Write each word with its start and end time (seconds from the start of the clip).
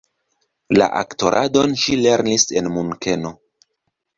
La 0.77 0.87
aktoradon 1.01 1.77
ŝi 1.83 1.99
lernis 2.07 2.49
en 2.63 2.73
Munkeno. 2.79 3.37